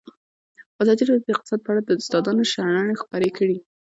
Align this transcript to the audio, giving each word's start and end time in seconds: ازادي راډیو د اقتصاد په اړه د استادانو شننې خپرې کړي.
ازادي 0.81 1.03
راډیو 1.05 1.25
د 1.27 1.29
اقتصاد 1.35 1.59
په 1.63 1.69
اړه 1.71 1.81
د 1.83 1.89
استادانو 2.01 2.43
شننې 2.53 2.95
خپرې 3.01 3.29
کړي. 3.37 3.57